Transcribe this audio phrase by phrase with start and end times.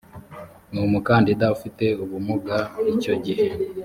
[0.73, 2.57] n umukandida ufite ubumuga
[2.93, 3.47] icyo gihe